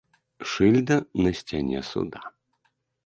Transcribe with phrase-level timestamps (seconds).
[0.51, 2.21] Шыльда на сцяне суда.